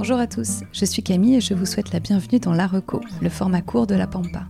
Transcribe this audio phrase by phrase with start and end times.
[0.00, 3.02] Bonjour à tous, je suis Camille et je vous souhaite la bienvenue dans La Reco,
[3.20, 4.46] le format court de la Pampa.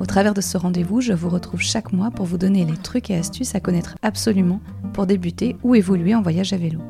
[0.00, 3.10] Au travers de ce rendez-vous, je vous retrouve chaque mois pour vous donner les trucs
[3.10, 4.58] et astuces à connaître absolument
[4.94, 6.80] pour débuter ou évoluer en voyage à vélo.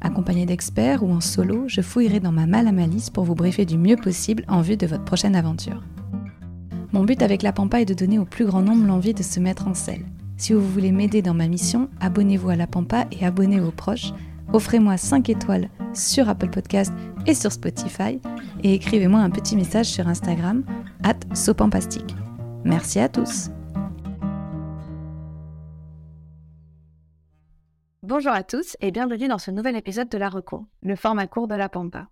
[0.00, 3.66] Accompagné d'experts ou en solo, je fouillerai dans ma malle à malice pour vous briefer
[3.66, 5.82] du mieux possible en vue de votre prochaine aventure.
[6.92, 9.40] Mon but avec la Pampa est de donner au plus grand nombre l'envie de se
[9.40, 10.06] mettre en selle.
[10.36, 14.12] Si vous voulez m'aider dans ma mission, abonnez-vous à la Pampa et abonnez vos proches.
[14.54, 16.92] Offrez-moi 5 étoiles sur Apple Podcast
[17.26, 18.20] et sur Spotify
[18.62, 20.64] et écrivez-moi un petit message sur Instagram
[21.02, 22.14] at sopampastique.
[22.62, 23.50] Merci à tous.
[28.04, 31.48] Bonjour à tous et bienvenue dans ce nouvel épisode de La Reco, le format court
[31.48, 32.06] de la Pampa.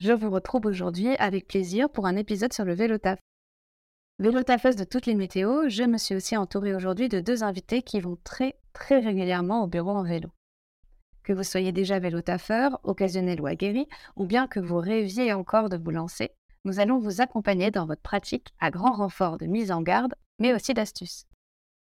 [0.00, 3.20] Je vous retrouve aujourd'hui avec plaisir pour un épisode sur le vélo taf.
[4.18, 7.82] Vélo tafeuse de toutes les météos, je me suis aussi entourée aujourd'hui de deux invités
[7.82, 10.30] qui vont très très régulièrement au bureau en vélo.
[11.24, 15.70] Que vous soyez déjà vélo taffeur, occasionnel ou aguerri, ou bien que vous rêviez encore
[15.70, 16.30] de vous lancer,
[16.64, 20.54] nous allons vous accompagner dans votre pratique à grand renfort de mise en garde, mais
[20.54, 21.26] aussi d'astuces.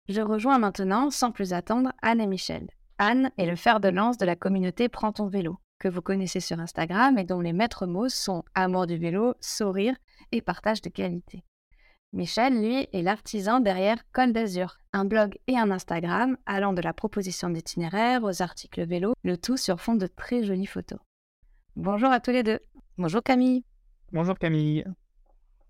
[0.07, 2.67] Je rejoins maintenant, sans plus attendre, Anne et Michel.
[2.97, 6.39] Anne est le fer de lance de la communauté Prends ton vélo, que vous connaissez
[6.39, 9.95] sur Instagram et dont les maîtres mots sont amour du vélo, sourire
[10.31, 11.43] et partage de qualité.
[12.15, 16.93] Michel, lui, est l'artisan derrière Col d'Azur, un blog et un Instagram allant de la
[16.93, 20.99] proposition d'itinéraire aux articles vélo, le tout sur fond de très jolies photos.
[21.75, 22.59] Bonjour à tous les deux.
[22.97, 23.65] Bonjour Camille.
[24.13, 24.85] Bonjour Camille.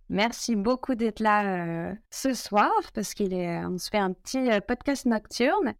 [0.10, 4.52] Merci beaucoup d'être là euh, ce soir parce qu'il est, on se fait un petit
[4.52, 5.74] euh, podcast nocturne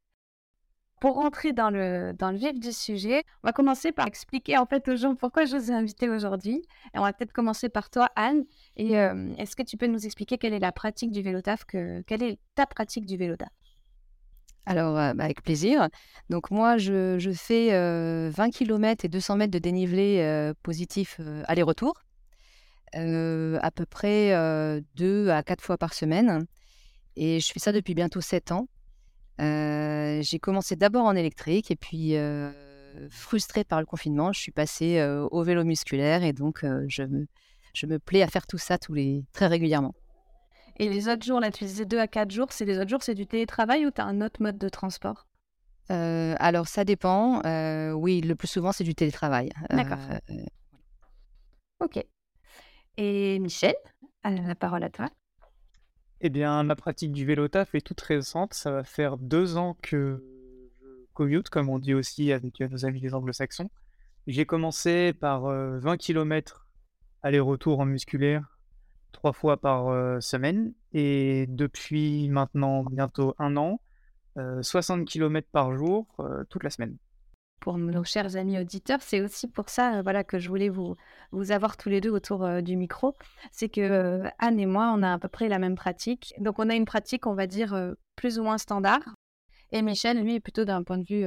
[1.00, 4.66] pour rentrer dans le, dans le vif du sujet, on va commencer par expliquer en
[4.66, 6.64] fait aux gens pourquoi je vous ai invité aujourd'hui.
[6.94, 8.46] Et on va peut-être commencer par toi, Anne.
[8.78, 12.24] Et euh, est-ce que tu peux nous expliquer quelle est la pratique du vélo Quelle
[12.24, 13.50] est ta pratique du vélo taf?
[14.66, 15.90] Alors, euh, bah, avec plaisir.
[16.30, 21.94] Donc, moi, je, je fais 20 euh, km et 200 mètres de dénivelé positif aller-retour,
[22.94, 24.32] à peu près
[24.96, 26.46] 2 à 4 fois par semaine.
[27.18, 28.68] Et je fais ça depuis bientôt 7 ans
[29.40, 32.16] j'ai commencé d'abord en électrique et puis,
[33.10, 35.02] frustrée par le confinement, je suis passée
[35.32, 37.28] au vélo musculaire et donc je me,
[37.74, 39.94] je me plais à faire tout ça tous les, très régulièrement.
[40.78, 43.02] Et les autres jours, là, tu disais 2 à 4 jours, c'est les autres jours,
[43.02, 45.26] c'est du télétravail ou tu as un autre mode de transport?
[45.88, 47.42] Alors, ça dépend.
[47.94, 49.52] oui, le plus souvent, c'est du télétravail.
[49.70, 50.00] D'accord.
[51.80, 52.04] Ok.
[52.98, 53.76] Et Michel,
[54.24, 55.10] la parole à toi.
[56.22, 58.54] Eh bien, ma pratique du vélo taf est toute récente.
[58.54, 60.24] Ça va faire deux ans que
[60.82, 63.70] je commute, comme on dit aussi avec nos amis des anglo-saxons.
[64.26, 66.68] J'ai commencé par 20 km
[67.22, 68.58] aller-retour en musculaire
[69.12, 70.74] trois fois par semaine.
[70.94, 73.82] Et depuis maintenant bientôt un an,
[74.62, 76.08] 60 km par jour
[76.50, 76.98] toute la semaine
[77.60, 79.02] pour nos chers amis auditeurs.
[79.02, 80.96] C'est aussi pour ça voilà, que je voulais vous,
[81.32, 83.16] vous avoir tous les deux autour euh, du micro.
[83.52, 86.34] C'est que euh, Anne et moi, on a à peu près la même pratique.
[86.40, 89.02] Donc, on a une pratique, on va dire, euh, plus ou moins standard.
[89.72, 91.26] Et Michel, lui, est plutôt d'un point de vue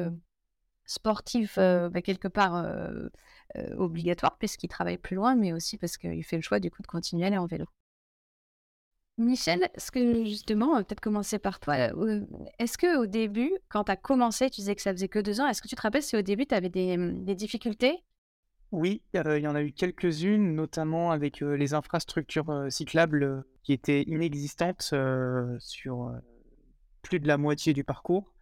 [0.86, 2.64] sportif, bah, quelque part
[3.76, 6.86] obligatoire, puisqu'il travaille plus loin, mais aussi parce qu'il fait le choix, du coup, de
[6.86, 7.66] continuer à aller en vélo.
[9.18, 11.76] Michel, ce que justement, peut-être commencer par toi.
[12.58, 15.40] Est-ce que au début, quand tu as commencé, tu disais que ça faisait que deux
[15.40, 18.04] ans, est-ce que tu te rappelles si au début tu avais des, mmh, difficultés?
[18.70, 24.94] Oui, il y en a eu quelques-unes, notamment avec les infrastructures cyclables qui étaient inexistantes
[25.58, 26.12] sur
[27.02, 28.32] plus de la moitié du parcours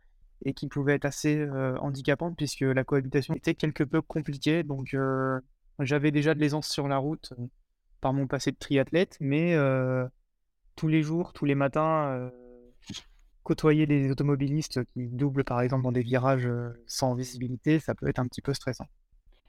[0.45, 1.47] et qui pouvaient être assez
[1.81, 4.65] handicapantes puisque la cohabitation était quelque peu compliquée.
[4.65, 4.97] Donc
[5.79, 7.33] j'avais déjà de l'aisance sur la route
[8.01, 9.57] par mon passé de triathlète, mais
[10.77, 12.31] tous les jours, tous les matins, euh,
[13.43, 18.09] côtoyer des automobilistes qui doublent par exemple dans des virages euh, sans visibilité, ça peut
[18.09, 18.87] être un petit peu stressant.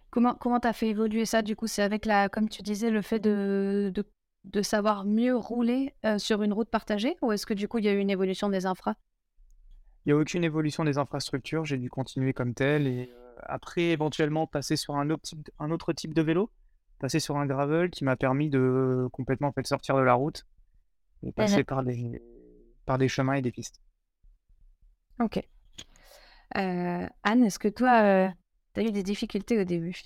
[0.09, 1.67] Comment comment as fait évoluer ça du coup?
[1.67, 3.91] C'est avec la, comme tu disais, le fait de,
[4.45, 7.85] de, savoir mieux rouler euh, sur une route partagée ou est-ce que du coup il
[7.85, 8.95] y a eu une évolution des infras
[10.05, 13.11] Il n'y a aucune évolution des infrastructures, j'ai dû continuer comme tel et
[13.43, 16.49] après éventuellement passer sur un autre type, un autre type de vélo,
[16.99, 20.45] passer sur un gravel qui m'a permis de complètement fait, sortir de la route
[21.23, 22.21] et passer par, des,
[22.85, 23.81] par des chemins et des pistes.
[25.19, 25.41] Ok.
[26.57, 28.27] Euh, Anne, est-ce que toi, euh,
[28.73, 29.99] tu as eu des difficultés au début?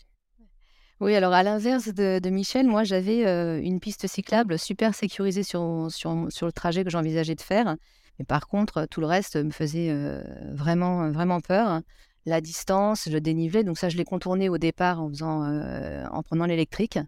[1.00, 5.88] Oui, alors à l'inverse de, Michel, moi j'avais euh, une piste cyclable super sécurisée sur,
[5.90, 7.76] sur, sur le trajet que j'envisageais de faire.
[8.20, 9.92] Mais par contre, tout le reste me faisait
[10.52, 11.82] vraiment, vraiment peur.
[12.28, 16.46] La distance, le dénivelé, donc ça je l'ai contourné au départ en, faisant, en prenant
[16.46, 17.00] l'électrique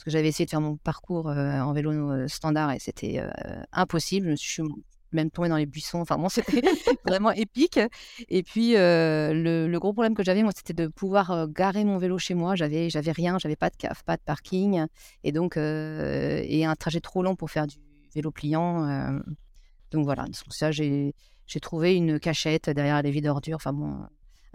[0.00, 3.22] parce que j'avais essayé de faire mon parcours en vélo standard et c'était
[3.70, 4.28] impossible.
[4.28, 4.62] Je me suis
[5.12, 5.98] même tombé dans les buissons.
[5.98, 6.62] Enfin, bon, c'était
[7.06, 7.78] vraiment épique.
[8.30, 12.32] Et puis, le, gros problème que j'avais, moi, c'était de pouvoir garer mon vélo chez
[12.32, 12.54] moi.
[12.54, 14.86] J'avais, j'avais rien, j'avais pas de caf, pas de parking.
[15.22, 17.76] Et donc, et un trajet trop long pour faire du
[18.14, 19.20] vélo pliant.
[19.90, 21.14] donc voilà, donc ça, j'ai,
[21.46, 23.56] j'ai trouvé une cachette derrière les vides d'ordures.
[23.56, 23.98] Enfin bon,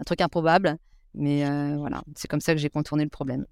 [0.00, 0.76] un truc improbable.
[1.14, 1.44] Mais
[1.76, 3.46] voilà, c'est comme ça que j'ai contourné le problème.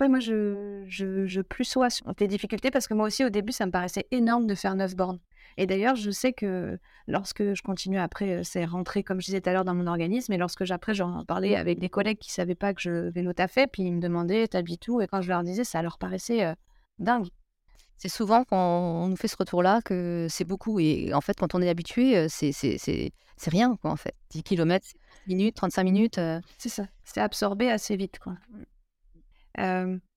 [0.00, 3.30] Ouais, moi, je, je, je plus sois sur tes difficultés parce que moi aussi, au
[3.30, 5.18] début, ça me paraissait énorme de faire 9 bornes.
[5.56, 6.78] Et d'ailleurs, je sais que
[7.08, 10.32] lorsque je continue après, c'est rentré, comme je disais tout à l'heure, dans mon organisme.
[10.32, 13.32] Et lorsque j'après, j'en parlais avec des collègues qui ne savaient pas que je vélo
[13.48, 16.54] fait, puis ils me demandaient, t'habites où Et quand je leur disais, ça leur paraissait
[17.00, 17.26] dingue.
[17.96, 20.78] C'est souvent quand on nous fait ce retour-là que c'est beaucoup.
[20.78, 23.12] Et en fait, quand on est habitué, c'est
[23.46, 24.14] rien, quoi, en fait.
[24.30, 24.86] 10 km,
[25.26, 26.20] minutes, 35 minutes.
[26.58, 26.86] C'est ça.
[27.02, 28.34] C'est absorbé assez vite, quoi.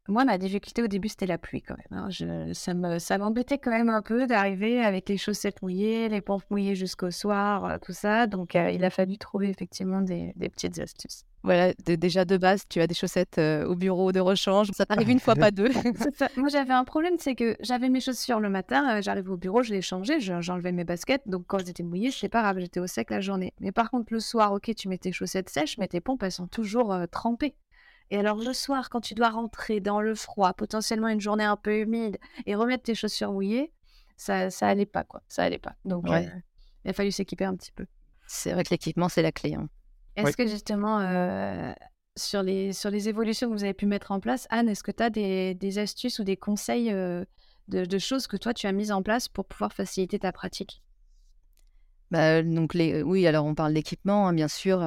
[0.08, 2.00] Moi, ma difficulté au début, c'était la pluie quand même.
[2.00, 2.10] Hein.
[2.10, 6.22] Je, ça, me, ça m'embêtait quand même un peu d'arriver avec les chaussettes mouillées, les
[6.22, 8.26] pompes mouillées jusqu'au soir, euh, tout ça.
[8.26, 11.24] Donc, euh, il a fallu trouver effectivement des, des petites astuces.
[11.44, 14.72] Voilà, déjà de base, tu as des chaussettes euh, au bureau de rechange.
[14.74, 15.70] Ça t'arrive une fois, pas deux.
[16.36, 19.72] Moi, j'avais un problème, c'est que j'avais mes chaussures le matin, j'arrivais au bureau, je
[19.72, 21.22] les changeais, j'enlevais mes baskets.
[21.28, 23.54] Donc, quand elles étaient mouillées, c'est pas grave, j'étais au sec la journée.
[23.60, 26.32] Mais par contre, le soir, ok, tu mets tes chaussettes sèches, mais tes pompes, elles
[26.32, 27.56] sont toujours trempées.
[28.12, 31.56] Et alors le soir, quand tu dois rentrer dans le froid, potentiellement une journée un
[31.56, 33.72] peu humide, et remettre tes chaussures mouillées,
[34.18, 35.24] ça, ça allait pas, quoi.
[35.30, 35.76] Ça allait pas.
[35.86, 36.22] Donc euh,
[36.84, 37.86] il a fallu s'équiper un petit peu.
[38.28, 39.56] C'est vrai que l'équipement, c'est la clé.
[39.56, 39.70] Hein.
[40.18, 41.72] Est-ce que justement, euh,
[42.18, 44.92] sur, les, sur les évolutions que vous avez pu mettre en place, Anne, est-ce que
[44.92, 47.24] tu as des, des, astuces ou des conseils euh,
[47.70, 50.84] de, de, choses que toi, tu as mises en place pour pouvoir faciliter ta pratique?
[52.12, 54.84] Bah, donc les, oui, alors on parle d'équipement, hein, bien sûr.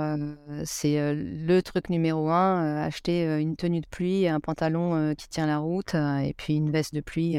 [0.64, 5.58] c'est le truc numéro un, acheter une tenue de pluie, un pantalon qui tient la
[5.58, 7.38] route et puis une veste de pluie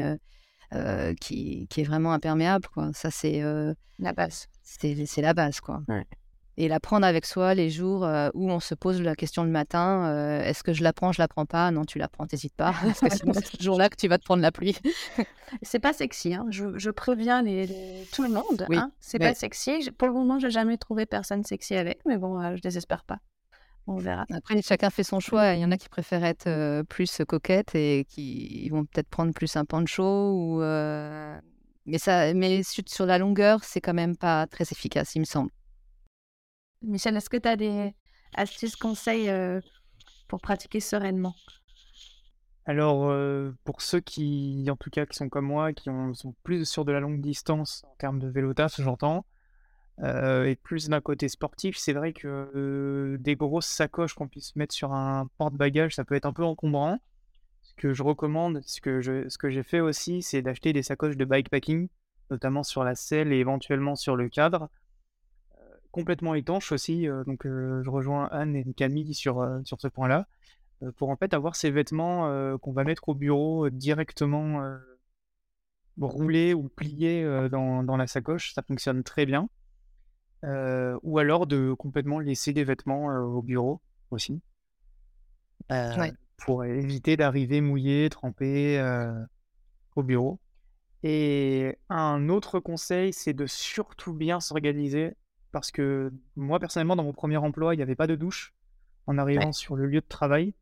[1.20, 2.66] qui, qui est vraiment imperméable.
[2.74, 2.90] Quoi.
[2.92, 3.42] Ça, c'est
[3.98, 4.48] la base.
[4.62, 5.60] C'est la base.
[5.60, 5.82] Quoi
[6.58, 9.50] et la prendre avec soi les jours euh, où on se pose la question le
[9.50, 11.70] matin euh, est-ce que je la prends, je la prends pas?
[11.70, 14.18] Non, tu la prends, t'hésites pas, parce que sinon c'est ce jour-là que tu vas
[14.18, 14.76] te prendre la pluie.
[15.62, 16.46] c'est pas sexy, hein.
[16.50, 18.66] je, préviens les, tout le monde.
[18.72, 18.90] Hein.
[19.00, 19.90] C'est pas sexy.
[19.98, 23.18] Pour le moment, j'ai jamais trouvé personne sexy avec, mais bon, euh, je désespère pas.
[23.88, 24.24] On verra.
[24.32, 25.54] Après, chacun fait son choix.
[25.54, 29.54] Il y en a qui préfèrent être plus coquettes et qui vont peut-être prendre plus
[29.56, 30.60] un pancho ou.
[31.88, 35.50] Mais, ça, mais sur la longueur, c'est quand même pas très efficace, il me semble.
[36.86, 37.94] Michel, est-ce que tu as des
[38.34, 39.60] astuces, conseils euh,
[40.28, 41.34] pour pratiquer sereinement?
[42.64, 45.84] Alors, euh, pour ceux qui, en tout cas, qui sont comme moi, qui
[46.14, 49.24] sont plus sur de la longue distance en termes de vélo taf, j'entends,
[50.02, 54.74] euh, et plus d'un côté sportif, c'est vrai que des grosses sacoches qu'on puisse mettre
[54.74, 56.98] sur un porte-bagages, ça peut être un peu encombrant.
[57.62, 61.16] Ce que je recommande, ce que, ce que j'ai fait aussi, c'est d'acheter des sacoches
[61.16, 61.88] de bikepacking,
[62.30, 64.68] notamment sur la selle et éventuellement sur le cadre,
[65.96, 67.08] complètement étanche aussi.
[67.08, 70.28] Euh, donc je rejoins Anne et Camille sur, sur ce point-là.
[70.96, 74.62] pour en fait avoir ces vêtements qu'on va mettre au bureau directement
[75.98, 79.48] roulés ou pliés dans, dans, la sacoche, ça fonctionne très bien.
[81.02, 84.42] ou alors de complètement laisser des vêtements au bureau aussi.
[86.36, 88.78] Pour éviter d'arriver mouillé, trempé
[89.94, 90.38] au bureau.
[91.02, 95.14] Et un autre conseil, c'est de surtout bien s'organiser
[95.56, 98.52] parce que moi, personnellement, dans mon premier emploi, il n'y avait pas de douche
[99.06, 100.52] en arrivant sur le lieu de travail.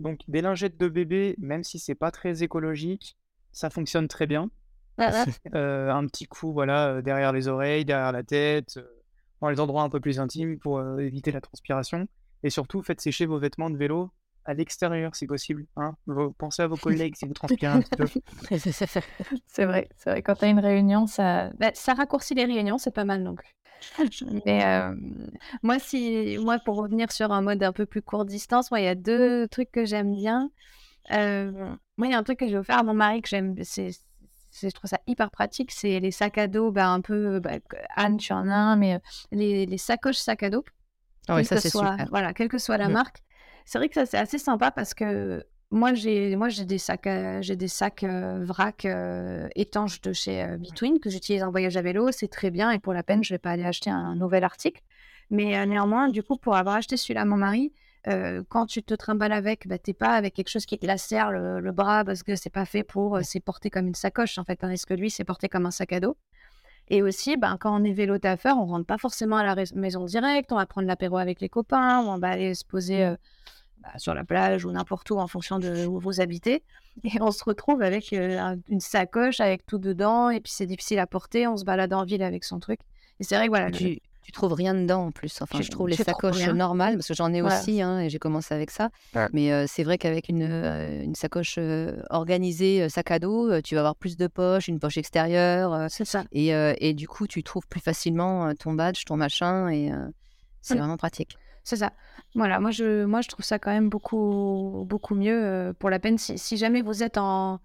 [0.00, 3.16] Donc, des lingettes de bébé, même si c'est pas très écologique,
[3.52, 4.50] ça fonctionne très bien.
[5.54, 9.02] Euh, un petit coup, voilà, euh, derrière les oreilles, derrière la tête, euh,
[9.40, 12.08] dans les endroits un peu plus intimes pour éviter la transpiration.
[12.42, 14.10] Et surtout, faites sécher vos vêtements de vélo
[14.44, 15.66] à l'extérieur si possible.
[15.76, 15.94] Hein.
[16.38, 18.06] Pensez à vos collègues si vous transpirez un petit peu.
[19.46, 20.22] c'est vrai, c'est vrai.
[20.22, 21.50] Quand tu as une réunion, ça...
[21.58, 23.34] Bah, ça raccourcit les réunions, c'est pas mal non
[24.46, 24.64] Mais
[25.62, 28.84] moi, si, moi, pour revenir sur un mode un peu plus court distance, moi, il
[28.84, 30.50] y a deux trucs que j'aime bien.
[31.10, 33.90] moi, il y a un truc que j'ai offert à mon mari que j'aime, c'est,
[34.62, 37.58] je trouve ça hyper pratique, c'est les sacs à dos, bah, un peu, bah,
[37.96, 39.00] Anne, tu en as un, mais
[39.32, 40.64] les, les sacoches sacs à dos.
[41.28, 41.70] Ah oui, ça c'est.
[42.10, 42.92] Voilà, quelle que soit la mmh.
[42.92, 43.22] marque.
[43.64, 47.08] C'est vrai que ça c'est assez sympa parce que moi, j'ai moi j'ai des sacs
[47.40, 48.86] j'ai des sacs vrac
[49.56, 52.92] étanches de chez Between que j'utilise en voyage à vélo, c'est très bien et pour
[52.92, 54.82] la peine, je vais pas aller acheter un, nouvel article.
[55.30, 57.72] Mais néanmoins, du coup, pour avoir acheté celui-là à mon mari,
[58.48, 61.72] quand tu te trimbales avec, bah, t'es pas avec quelque chose qui te lacère le,
[61.72, 64.84] bras parce que c'est pas fait pour, c'est porté comme une sacoche en fait, tandis
[64.86, 66.16] que lui, c'est porté comme un sac à dos.
[66.88, 70.04] Et aussi, ben, quand on est vélo taffeur, on rentre pas forcément à la maison
[70.04, 73.16] directe, on va prendre l'apéro avec les copains, on va aller se poser
[73.84, 76.62] bah, sur la plage ou n'importe où en fonction de où vous habitez.
[77.04, 81.06] Et on se retrouve avec une sacoche avec tout dedans et puis c'est difficile à
[81.06, 81.46] porter.
[81.46, 82.80] On se balade en ville avec son truc.
[83.20, 83.70] Et c'est vrai que voilà.
[83.70, 85.42] Tu, tu trouves rien dedans en plus.
[85.42, 88.54] Enfin, je trouve les sacoches normales parce que j'en ai aussi hein, et j'ai commencé
[88.54, 88.88] avec ça.
[89.32, 91.58] Mais c'est vrai qu'avec une, une sacoche
[92.08, 95.88] organisée sac à dos, tu vas avoir plus de poches, une poche extérieure.
[95.90, 96.24] c'est ça.
[96.32, 96.48] Et,
[96.78, 99.90] et, du coup, tu trouves plus facilement ton badge, ton machin et
[100.62, 101.36] c'est vraiment pratique.
[101.64, 101.92] C'est ça.
[102.34, 106.18] Voilà, moi je, moi je trouve ça quand même beaucoup, beaucoup mieux pour la peine.
[106.18, 107.60] Si, si, jamais vous êtes en,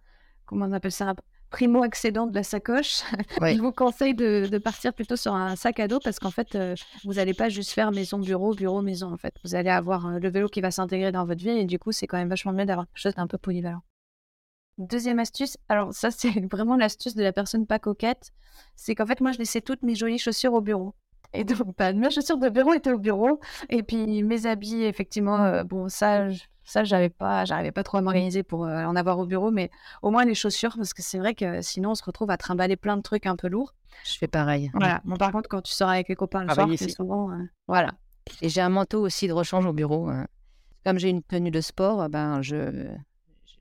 [0.46, 1.14] comment on appelle ça,
[1.50, 3.02] primo accédant de la sacoche,
[3.42, 6.76] je vous conseille de, partir plutôt sur un sac à dos parce qu'en fait, euh,
[7.04, 9.12] vous n'allez pas juste faire maison-bureau, bureau-maison.
[9.12, 11.66] En fait, vous allez avoir euh, le vélo qui va s'intégrer dans votre vie et
[11.66, 13.82] du coup, c'est quand même vachement mieux d'avoir quelque chose d'un peu polyvalent.
[14.78, 18.32] Deuxième astuce, alors ça, c'est vraiment l'astuce de la personne pas coquette,
[18.76, 20.96] c'est qu'en fait, moi, je laissais toutes mes jolies chaussures au bureau.
[21.34, 23.40] Et donc, bah, mes chaussures de bureau étaient au bureau.
[23.70, 26.28] Et puis, mes habits, effectivement, euh, bon, ça,
[26.64, 29.70] ça, j'avais pas, j'arrivais pas trop à m'organiser pour euh, en avoir au bureau, mais
[30.02, 32.76] au moins les chaussures, parce que c'est vrai que sinon on se retrouve à trimballer
[32.76, 33.74] plein de trucs un peu lourds.
[34.06, 34.72] Je fais pareil.
[34.74, 35.02] Voilà.
[35.04, 37.92] Bon, par contre, quand tu sors avec les copains le soir, c'est souvent, euh, voilà.
[38.42, 40.10] Et j'ai un manteau aussi de rechange au bureau.
[40.10, 40.28] Hein.
[40.86, 42.88] Comme j'ai une tenue de sport, ben je,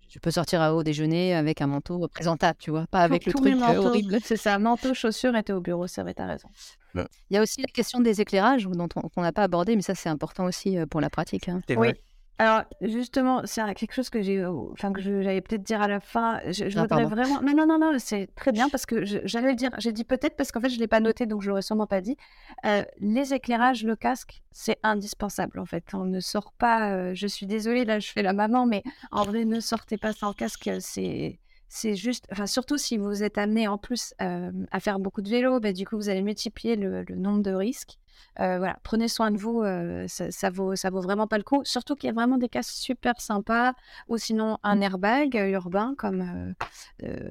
[0.09, 3.33] je peux sortir à haut déjeuner avec un manteau présentable, tu vois, pas avec le
[3.33, 4.19] truc euh, horrible.
[4.23, 6.49] C'est ça, manteau, chaussures, et au bureau, ça va, t'as raison.
[6.95, 9.95] Il y a aussi la question des éclairages dont on n'a pas abordé, mais ça
[9.95, 11.49] c'est important aussi pour la pratique.
[11.49, 11.61] Hein.
[11.77, 11.93] Oui.
[12.41, 16.41] Alors, justement, c'est quelque chose que j'ai, enfin, que j'allais peut-être dire à la fin.
[16.47, 17.43] Je, ah, voudrais vraiment.
[17.43, 19.71] Non, non, non, non, c'est très bien parce que j'allais le dire.
[19.79, 21.89] J'ai dit peut-être parce qu'en fait, je ne l'ai pas noté, donc je l'aurais sûrement
[21.89, 22.17] pas dit.
[22.65, 25.85] Euh, les éclairages, le casque, c'est indispensable en fait.
[25.95, 26.93] On ne sort pas.
[26.93, 30.13] Euh, je suis désolée, là, je fais la maman, mais en vrai, ne sortez pas
[30.13, 30.71] sans casque.
[30.79, 35.21] C'est c'est juste, enfin surtout si vous êtes amené en plus euh, à faire beaucoup
[35.21, 37.99] de vélo, bah, du coup vous allez multiplier le, nombre de risques.
[38.41, 41.61] Euh, voilà, prenez soin de vous, euh, ça, vaut, ça vaut vraiment pas le coup.
[41.65, 43.75] Surtout qu'il y a vraiment des cas super sympas,
[44.09, 46.55] ou sinon un airbag urbain comme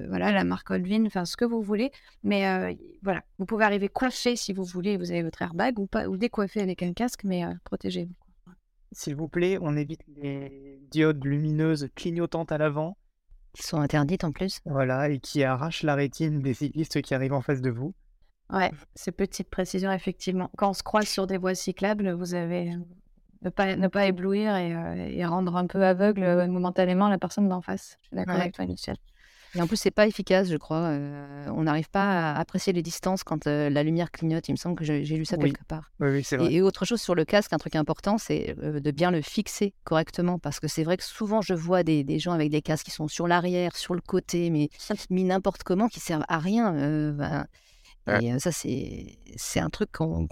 [0.08, 1.90] voilà la marque Olvin, enfin ce que vous voulez.
[2.22, 6.06] Mais voilà, vous pouvez arriver coiffé si vous voulez, vous avez votre airbag ou pas,
[6.08, 8.14] ou décoiffé avec un casque, mais protégez-vous.
[8.92, 12.96] S'il vous plaît, on évite les diodes lumineuses clignotantes à l'avant
[13.52, 14.60] qui sont interdites en plus.
[14.64, 17.94] Voilà, et qui arrachent la rétine des cyclistes qui arrivent en face de vous.
[18.50, 20.50] Ouais, ces petites précisions, effectivement.
[20.56, 22.78] Quand on se croise sur des voies cyclables, vous avez euh,
[23.42, 27.18] ne pas, ne pas éblouir et, euh, et rendre un peu aveugle euh, momentanément la
[27.18, 27.98] personne d'en face.
[28.02, 28.96] Je suis d'accord avec toi, Michel.
[29.54, 30.88] Et en plus, c'est pas efficace, je crois.
[30.88, 34.46] Euh, on n'arrive pas à apprécier les distances quand euh, la lumière clignote.
[34.48, 35.90] Il me semble que j'ai lu ça quelque part.
[36.00, 36.52] Oui, oui c'est vrai.
[36.52, 39.74] Et, autre chose sur le casque, un truc important, c'est euh, de bien le fixer
[39.84, 40.38] correctement.
[40.38, 42.90] Parce que c'est vrai que souvent, je vois des, des, gens avec des casques qui
[42.90, 44.68] sont sur l'arrière, sur le côté, mais
[45.10, 46.72] mis n'importe comment, qui servent à rien.
[48.06, 50.28] Ben, et ça, c'est un truc qu'on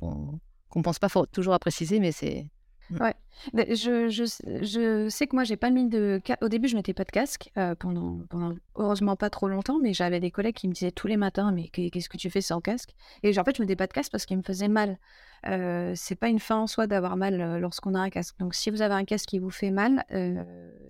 [0.77, 2.47] ne pense pas toujours à préciser, mais c'est.
[2.91, 3.15] Ouais.
[3.55, 4.25] je, je,
[4.63, 6.21] je, sais que moi, j'ai pas mis de.
[6.41, 9.93] Au début, je mettais pas de casque euh, pendant, pendant, heureusement pas trop longtemps, mais
[9.93, 12.61] j'avais des collègues qui me disaient tous les matins Mais qu'est-ce que tu fais sans
[12.61, 12.91] casque?
[13.23, 14.99] Et en fait, je mettais pas de casque parce qu'il me faisait mal.
[15.47, 18.37] Euh, c'est pas une fin en soi d'avoir mal euh, lorsqu'on a un casque.
[18.39, 20.43] Donc, si vous avez un casque qui vous fait mal, euh,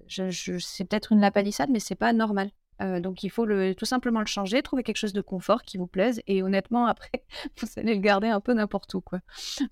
[0.06, 2.50] je, c'est peut-être une lapalissade, mais c'est pas normal.
[2.82, 5.78] Euh, donc il faut le, tout simplement le changer, trouver quelque chose de confort qui
[5.78, 7.24] vous plaise et honnêtement après
[7.60, 9.20] vous allez le garder un peu n'importe où quoi.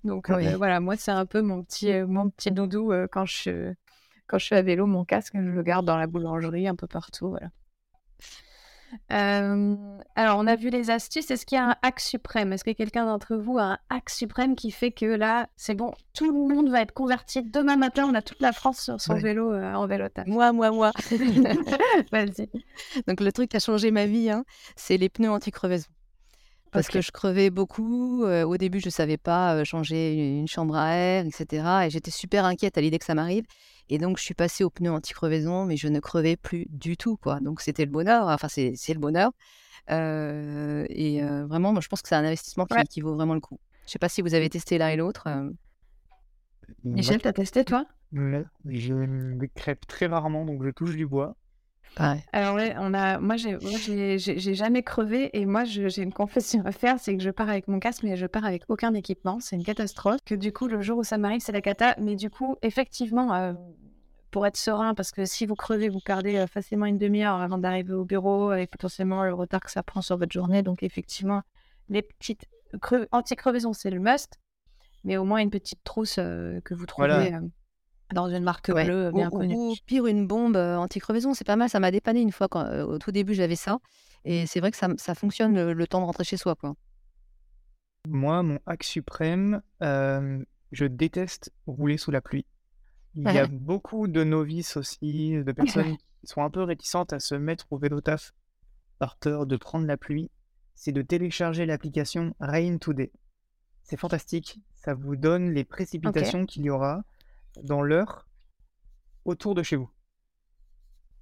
[0.03, 3.73] Donc euh, voilà, moi c'est un peu mon petit euh, mon petit doudou quand je
[4.27, 6.87] quand je suis à vélo, mon casque je le garde dans la boulangerie un peu
[6.87, 7.49] partout voilà.
[9.11, 9.75] Euh,
[10.15, 11.29] alors, on a vu les astuces.
[11.31, 12.53] Est-ce qu'il y a un hack suprême?
[12.53, 15.93] Est-ce que quelqu'un d'entre vous a un hack suprême qui fait que là, c'est bon,
[16.13, 17.43] tout le monde va être converti?
[17.43, 20.71] Demain matin On a toute la France sur son vélo euh, en vélo Moi, moi,
[20.71, 20.91] moi.
[22.11, 22.49] Vas-y.
[23.07, 25.87] Donc, le truc qui a changé ma vie, hein, c'est les pneus anti-crevaison.
[26.71, 28.25] Parce que je crevais beaucoup.
[28.25, 31.63] Euh, au début, je ne savais pas changer une chambre à air, etc.
[31.85, 33.45] Et j'étais super inquiète à l'idée que ça m'arrive.
[33.89, 37.17] Et donc, je suis passée aux pneus anti-crevaison, mais je ne crevais plus du tout,
[37.17, 37.39] quoi.
[37.39, 38.27] Donc, c'était le bonheur.
[38.27, 39.31] Enfin, c'est le bonheur.
[39.91, 43.39] Euh, et euh, vraiment, moi, je pense que c'est un investissement qui, vaut vraiment le
[43.39, 43.59] coup.
[43.81, 45.27] Je ne sais pas si vous avez testé l'un et l'autre.
[45.27, 45.49] Euh.
[46.83, 47.85] Michel, tu as testé, toi?
[48.11, 51.35] Je me crêpe très rarement, donc je touche du bois.
[52.33, 56.99] Alors ouais, on a, moi j'ai, jamais crevé et moi j'ai une confession à faire,
[56.99, 59.63] c'est que je pars avec mon casque mais je pars avec aucun équipement, c'est une
[59.63, 60.19] catastrophe.
[60.25, 63.33] Que du coup le jour où ça m'arrive c'est la cata, mais du coup effectivement
[63.33, 63.53] euh,
[64.31, 67.57] pour être serein parce que si vous crevez vous perdez euh, facilement une demi-heure avant
[67.57, 71.41] d'arriver au bureau avec potentiellement le retard que ça prend sur votre journée, donc effectivement
[71.89, 72.45] les petites
[73.11, 74.39] anti-crevaisons c'est le must,
[75.03, 77.33] mais au moins une petite trousse euh, que vous trouvez
[78.13, 79.55] dans une marque bleue bien connue.
[79.55, 81.69] Ou pire, une bombe anti-crevaison, c'est pas mal.
[81.69, 82.47] Ça m'a dépanné une fois.
[82.47, 83.79] Quand, au tout début, j'avais ça.
[84.25, 86.55] Et c'est vrai que ça, ça fonctionne le, temps de rentrer chez soi.
[86.55, 86.75] Quoi.
[88.07, 92.45] Moi, mon hack suprême, je déteste rouler sous la pluie.
[93.15, 97.19] Il y a beaucoup de novices aussi, de personnes qui sont un peu réticentes à
[97.19, 98.33] se mettre au vélo taf
[98.99, 100.29] par peur de prendre la pluie.
[100.75, 103.11] C'est de télécharger l'application Rain Today.
[103.83, 104.59] C'est fantastique.
[104.73, 107.03] Ça vous donne les précipitations qu'il y aura
[107.63, 108.27] dans l'heure
[109.25, 109.89] autour de chez vous.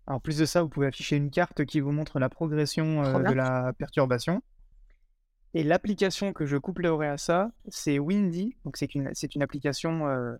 [0.05, 3.19] En plus de ça, vous pouvez afficher une carte qui vous montre la progression euh,
[3.19, 4.43] de la perturbation.
[5.53, 8.57] Et l'application que je couplerai à ça, c'est Windy.
[8.65, 10.35] Donc c'est une, c'est une application euh,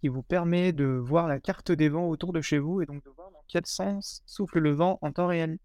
[0.00, 3.02] qui vous permet de voir la carte des vents autour de chez vous et donc
[3.02, 5.58] de voir dans quel sens souffle le vent en temps réel.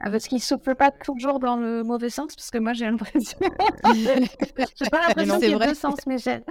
[0.00, 3.38] Ah, parce qu'il souffle pas toujours dans le mauvais sens, parce que moi j'ai l'impression.
[3.94, 6.44] j'ai pas l'impression qu'il y ait deux sens, Michel.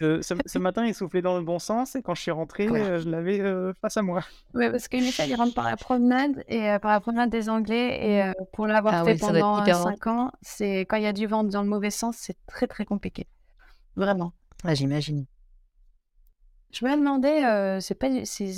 [0.00, 3.00] ce, ce, matin, il soufflait dans le bon sens et quand je suis rentré, euh,
[3.00, 4.22] je l'avais euh, face à moi.
[4.54, 7.48] Oui, parce que Michel, il rentre par la promenade et euh, par la promenade des
[7.48, 11.26] Anglais et pour l'avoir ah fait pendant 5 ans, c'est quand il y a du
[11.26, 13.28] vent dans le mauvais sens, c'est très très compliqué.
[13.94, 14.32] Vraiment.
[14.64, 15.26] Ah, J'imagine.
[16.72, 18.08] Je me demandais, euh, c'est pas,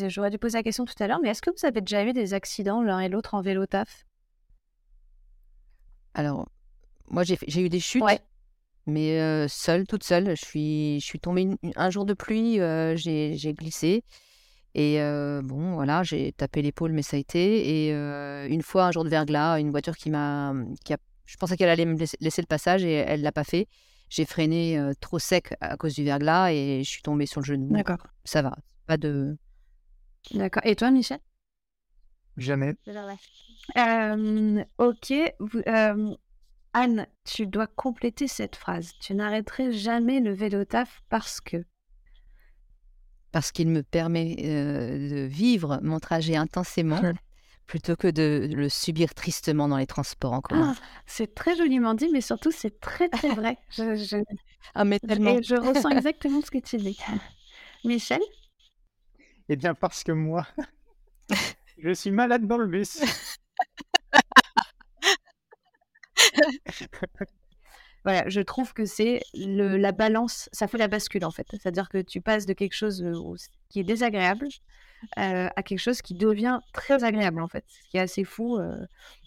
[0.09, 2.12] j'aurais dû poser la question tout à l'heure, mais est-ce que vous avez déjà eu
[2.12, 4.04] des accidents l'un et l'autre en vélo taf?
[6.12, 6.47] Alors,
[7.09, 8.04] moi j'ai, eu des chutes,
[8.87, 10.37] mais euh, seule, toute seule.
[10.37, 14.04] Je suis, je suis tombée un jour de pluie, euh, j'ai, glissé.
[14.75, 14.99] Et
[15.42, 17.87] bon, voilà, j'ai tapé l'épaule, mais ça a été.
[17.87, 20.54] Et une fois, un jour de verglas, une voiture qui m'a.
[20.85, 23.45] Qui a, je pensais qu'elle allait me laisser, laisser le passage et elle l'a pas
[23.45, 23.69] fait
[24.12, 27.73] j'ai freiné trop sec à cause du verglas et je suis tombée sur le genou.
[27.73, 28.07] D'accord.
[28.25, 28.54] Ça va,
[28.87, 29.38] pas de.
[30.35, 30.62] D'accord.
[30.66, 31.19] Et toi, Michel?
[32.37, 32.75] Jamais.
[34.76, 35.12] ok.
[36.75, 38.92] Anne, tu dois compléter cette phrase.
[39.00, 41.64] Tu n'arrêterais jamais le vélo taf parce que.
[43.31, 47.00] Parce qu'il me permet de vivre mon trajet intensément
[47.66, 50.75] plutôt que de le subir tristement dans les transports en commun.
[50.76, 53.59] Ah, c'est très joliment dit, mais surtout c'est très très vrai.
[53.71, 54.23] Je,
[54.75, 55.38] Ah, mais tellement.
[55.38, 56.99] Et je ressens exactement ce que tu dis.
[57.85, 58.21] Michel?
[59.49, 60.47] Eh bien, parce que moi,
[61.78, 63.00] je suis malade dans le bus.
[68.04, 71.47] Voilà, je trouve que c'est la balance, ça fait la bascule en fait.
[71.50, 73.04] C'est-à-dire que tu passes de quelque chose
[73.68, 74.49] qui est désagréable
[75.18, 78.56] euh, à quelque chose qui devient très agréable en fait, ce qui est assez fou.
[78.56, 78.76] Euh,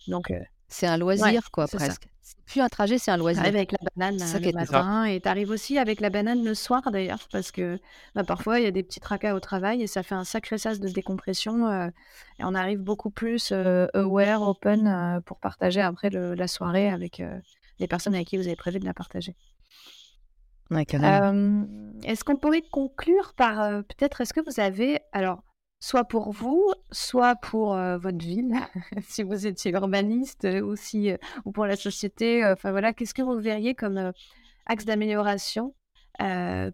[0.07, 2.07] donc euh, c'est un loisir quoi presque.
[2.47, 3.43] Plus un trajet, c'est un loisir.
[3.43, 6.91] Tu avec la banane le matin et tu arrives aussi avec la banane le soir
[6.91, 7.79] d'ailleurs parce que
[8.13, 10.57] bah, parfois il y a des petits tracas au travail et ça fait un sacré
[10.57, 16.89] sas de décompression et on arrive beaucoup plus aware, open pour partager après la soirée
[16.89, 17.21] avec
[17.79, 19.35] les personnes avec qui vous avez prévu de la partager.
[22.03, 25.43] est-ce qu'on pourrait conclure par peut-être est-ce que vous avez alors
[25.79, 28.55] soit pour vous, soit pour votre ville,
[29.03, 30.73] si vous étiez urbaniste ou,
[31.45, 32.43] ou pour la société.
[32.45, 34.11] Enfin voilà, qu'est-ce que vous verriez comme
[34.65, 35.75] axe d'amélioration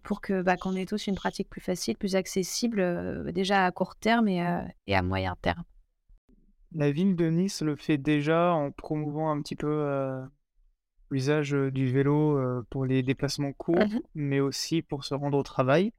[0.04, 3.96] pour que bah, qu'on ait tous une pratique plus facile, plus accessible, déjà à court
[3.98, 4.46] terme et,
[4.88, 5.64] et, à moyen terme?
[6.74, 10.22] La ville de Nice le fait déjà en promouvant un petit peu
[11.12, 15.94] l'usage du vélo pour les déplacements courts, mmh mais aussi pour se rendre au travail.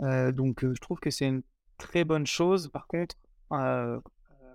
[0.00, 1.42] donc je trouve que c'est une
[1.78, 2.68] très bonne chose.
[2.68, 3.16] Par contre,
[3.50, 3.98] à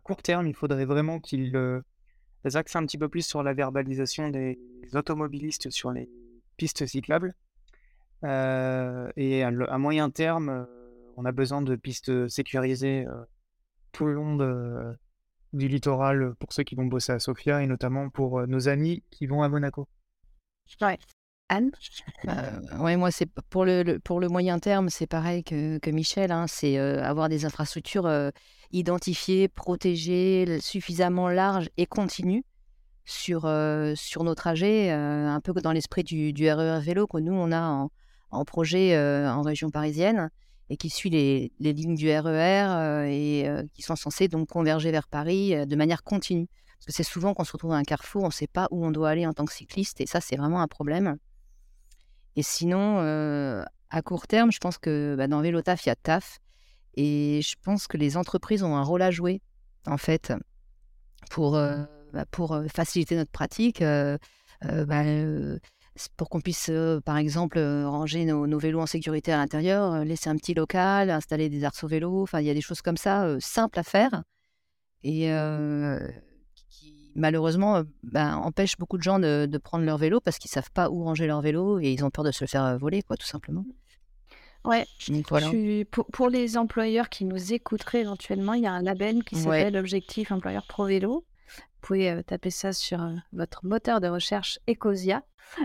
[0.03, 1.55] court terme, il faudrait vraiment qu'ils
[2.53, 4.59] axent un petit peu plus sur la verbalisation des
[4.93, 6.09] automobilistes sur les
[6.57, 7.35] pistes cyclables.
[8.23, 10.67] Euh, et à, moyen terme,
[11.17, 13.05] on a besoin de pistes sécurisées
[13.91, 14.35] tout le long
[15.53, 19.25] du littoral pour ceux qui vont bosser à Sofia et notamment pour nos amis qui
[19.25, 19.87] vont à Monaco.
[21.51, 21.71] Anne?
[22.79, 26.31] Ouais, moi, c'est pour le, pour le moyen terme, c'est pareil que, que Michel.
[26.31, 28.31] Hein, c'est avoir des infrastructures
[28.71, 32.45] identifiées, protégées, suffisamment larges et continues
[33.03, 33.51] sur,
[33.95, 37.51] sur nos trajets, un peu dans l'esprit du, du, RER e vélo que nous, on
[37.51, 37.89] a en,
[38.29, 40.29] en projet en région parisienne
[40.69, 45.07] et qui suit les, lignes du RER e et qui sont censées donc converger vers
[45.07, 46.47] Paris de manière continue.
[46.77, 48.85] Parce que c'est souvent qu'on se retrouve à un carrefour, on ne sait pas où
[48.85, 51.17] on doit aller en tant que cycliste, et ça, c'est vraiment un problème.
[52.35, 52.99] Et sinon,
[53.89, 56.39] à court terme, je pense que bah, dans Vélotaf, il y a TAF.
[56.95, 59.41] Et je pense que les entreprises ont un rôle à jouer,
[59.87, 60.33] en fait,
[61.29, 63.81] pour, bah, pour faciliter notre pratique.
[63.81, 65.03] Bah,
[66.15, 66.71] pour qu'on puisse,
[67.05, 71.63] par exemple, ranger nos, vélos en sécurité à l'intérieur, laisser un petit local, installer des
[71.63, 72.23] arceaux vélos.
[72.23, 74.23] Enfin, il y a des choses comme ça, simples à faire.
[75.03, 75.29] Et
[77.15, 81.03] malheureusement, ben, empêche beaucoup de gens de, prendre leur vélo parce qu'ils savent pas où
[81.03, 83.65] ranger leur vélo et ils ont peur de se le faire voler, quoi, tout simplement.
[84.65, 84.85] Ouais.
[86.11, 90.31] pour, les employeurs qui nous écouteraient éventuellement, il y a un label qui s'appelle Objectif
[90.31, 91.25] Employeur Pro Vélo.
[91.81, 92.99] Vous pouvez taper ça sur
[93.33, 95.23] votre moteur de recherche Ecosia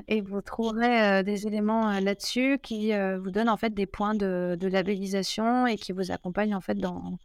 [0.09, 4.69] et vous trouverez des éléments là-dessus qui vous donnent en fait des points de, de,
[4.69, 7.19] labellisation et qui vous accompagnent en fait dans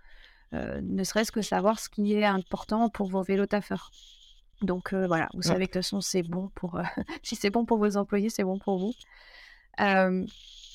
[0.51, 3.91] ne serait-ce que savoir ce qui est important pour vos vélos taffeurs.
[4.61, 6.81] Donc voilà, vous savez que de toute façon c'est bon pour
[7.23, 8.93] si c'est bon pour vos employés, c'est bon pour vous.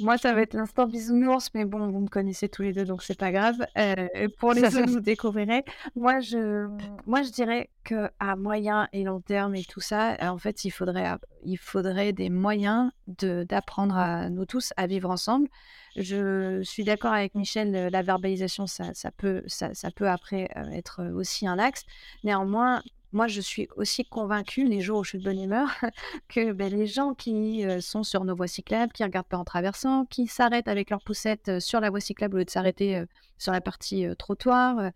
[0.00, 3.02] Moi, ça va être l'instant bisounours, mais bon, vous me connaissez tous les deux, donc
[3.02, 3.64] c'est pas grave.
[3.78, 5.64] Euh, pour les autres, vous découvrirez.
[5.94, 6.66] Moi, je,
[7.06, 10.70] moi, je dirais que à moyen et long terme et tout ça, en fait, il
[10.70, 11.12] faudrait,
[11.44, 15.48] il faudrait des moyens de, d'apprendre à nous tous à vivre ensemble.
[15.96, 20.70] Je suis d'accord avec Michel, la verbalisation, ça, ça peut, ça, ça peut après euh,
[20.70, 21.84] être aussi un axe.
[22.24, 22.82] Néanmoins,
[23.14, 25.68] moi, je suis aussi convaincue, les jours où je suis de bonne humeur,
[26.28, 30.04] que ben, les gens qui sont sur nos voies cyclables, qui regardent pas en traversant,
[30.04, 33.04] qui s'arrêtent avec leur poussette sur la voie cyclable au lieu de s'arrêter
[33.38, 34.92] sur la partie trottoir,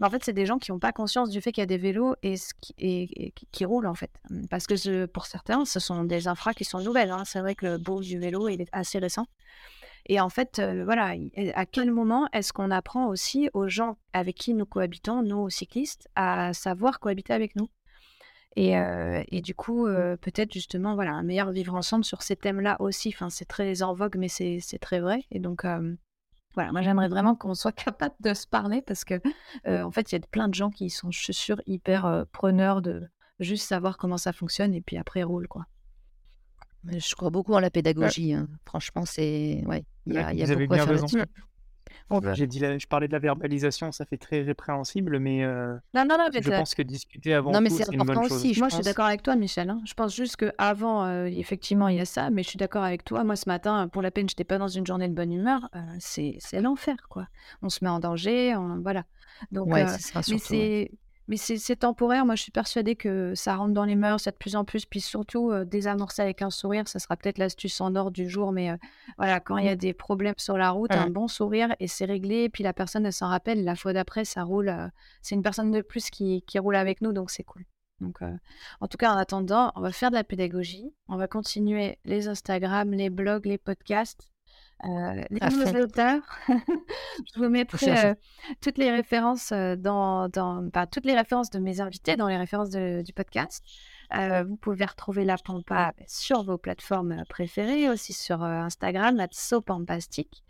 [0.00, 1.66] ben, en fait, c'est des gens qui n'ont pas conscience du fait qu'il y a
[1.66, 2.36] des vélos et,
[3.52, 4.10] qui, roulent, en fait.
[4.30, 7.10] Mmh, parce que pour certains, ce sont des infras qui sont nouvelles.
[7.10, 7.24] Hein.
[7.26, 9.26] C'est vrai que le beau du vélo, il est assez récent.
[10.12, 11.14] Et en fait, voilà,
[11.54, 16.08] à quel moment est-ce qu'on apprend aussi aux gens avec qui nous cohabitons, nous cyclistes,
[16.16, 17.68] à savoir cohabiter avec nous?
[18.56, 18.72] Et,
[19.30, 19.86] et, du coup,
[20.20, 23.12] peut-être justement, voilà, un meilleur vivre ensemble sur ces thèmes-là aussi.
[23.14, 25.22] Enfin, c'est très en vogue, mais c'est très vrai.
[25.30, 25.64] Et donc,
[26.54, 29.14] voilà, moi j'aimerais vraiment qu'on soit capable de se parler parce que,
[29.64, 32.82] en fait, il y a plein de gens qui sont, je suis sûre, hyper preneurs
[32.82, 35.66] de juste savoir comment ça fonctionne et puis après roule, quoi.
[36.86, 38.32] Je crois beaucoup en la pédagogie.
[38.32, 38.48] Hein.
[38.64, 39.62] Franchement, c'est.
[39.66, 41.06] Ouais, il y a, y a vous avez bien raison.
[42.34, 46.16] J'ai dit je parlais de la verbalisation, ça fait très répréhensible, mais euh, non, non,
[46.18, 48.58] non, je pense que discuter avant non, mais c'est une bonne aussi, chose.
[48.58, 49.70] Moi, je suis d'accord avec toi, Michel.
[49.70, 49.80] Hein.
[49.84, 53.04] Je pense juste qu'avant, euh, effectivement, il y a ça, mais je suis d'accord avec
[53.04, 53.22] toi.
[53.22, 55.68] Moi, ce matin, pour la peine, je n'étais pas dans une journée de bonne humeur.
[55.76, 57.28] Euh, c'est l'enfer, quoi.
[57.62, 59.04] On se met en danger, voilà.
[59.52, 60.90] Donc, ouais, ça, mais c'est
[61.28, 62.26] mais c'est temporaire.
[62.26, 64.84] Moi, je suis persuadée que ça rentre dans les mœurs, ça de plus en plus.
[64.84, 68.52] Puis surtout, euh, désamorcer avec un sourire, ça sera peut-être l'astuce en or du jour.
[68.52, 68.76] Mais euh,
[69.16, 72.04] voilà, quand il y a des problèmes sur la route, un bon sourire et c'est
[72.04, 72.48] réglé.
[72.48, 73.64] Puis la personne, elle s'en rappelle.
[73.64, 74.68] La fois d'après, ça roule.
[74.68, 74.88] Euh,
[75.22, 77.64] c'est une personne de plus qui, qui roule avec nous, donc c'est cool.
[78.00, 78.20] Donc,
[78.80, 80.90] en tout cas, en attendant, on va faire de la pédagogie.
[81.08, 84.30] On va continuer les Instagram, les blogs, les podcasts.
[84.84, 88.14] Euh, les auteurs, je vous mettrai euh,
[88.62, 92.70] toutes les références euh, dans, dans toutes les références de mes invités dans les références
[92.70, 93.62] du podcast.
[94.16, 100.42] Euh, vous pouvez retrouver la Pampa sur vos plateformes préférées, aussi sur euh, Instagram, @sopampastic,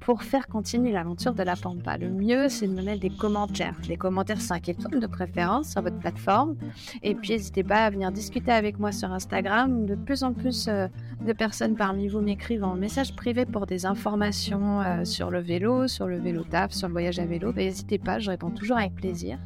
[0.00, 1.96] pour faire continuer l'aventure de la Pampa.
[1.96, 5.82] Le mieux, c'est de me mettre des commentaires, des commentaires 5 étoiles de préférence sur
[5.82, 6.56] votre plateforme.
[7.02, 9.86] Et puis, n'hésitez pas à venir discuter avec moi sur Instagram.
[9.86, 10.86] De plus en plus euh,
[11.22, 16.06] de personnes parmi vous m'écrivent en message privé pour des informations sur le vélo, sur
[16.06, 17.52] le vélo taf, sur le voyage à vélo.
[17.52, 19.38] Ben, n'hésitez pas, je réponds toujours avec plaisir.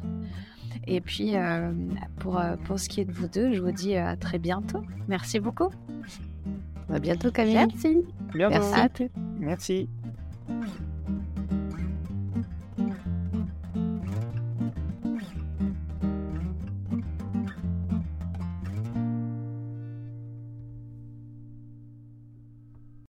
[0.87, 1.71] Et puis, euh,
[2.19, 4.39] pour, euh, pour ce qui est de vous deux, je vous dis euh, à très
[4.39, 4.81] bientôt.
[5.07, 5.69] Merci beaucoup.
[6.89, 7.55] À bientôt, Camille.
[7.55, 8.05] Merci.
[8.33, 8.55] Bientôt.
[8.75, 9.09] Merci.
[9.39, 9.89] Merci.